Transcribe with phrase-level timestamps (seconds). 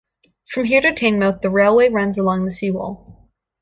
[0.49, 3.29] From here to Teignmouth the railway runs along the Sea Wall.